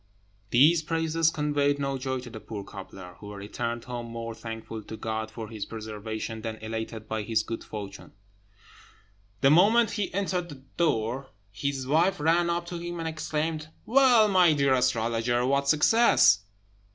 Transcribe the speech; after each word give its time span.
These 0.49 0.81
praises 0.81 1.29
conveyed 1.29 1.77
no 1.77 1.95
joy 1.99 2.21
to 2.21 2.31
the 2.31 2.39
poor 2.39 2.63
cobbler, 2.63 3.17
who 3.19 3.31
returned 3.35 3.83
home 3.83 4.07
more 4.07 4.33
thankful 4.33 4.81
to 4.81 4.97
God 4.97 5.29
for 5.29 5.47
his 5.47 5.63
preservation 5.67 6.41
than 6.41 6.55
elated 6.55 7.07
by 7.07 7.21
his 7.21 7.43
good 7.43 7.63
fortune. 7.63 8.13
The 9.41 9.51
moment 9.51 9.91
he 9.91 10.11
entered 10.11 10.49
the 10.49 10.63
door 10.75 11.27
his 11.51 11.85
wife 11.85 12.19
ran 12.19 12.49
up 12.49 12.65
to 12.69 12.79
him 12.79 12.97
and 12.97 13.07
exclaimed, 13.07 13.69
"Well, 13.85 14.27
my 14.27 14.53
dear 14.53 14.73
astrologer! 14.73 15.45
what 15.45 15.67
success?" 15.69 16.39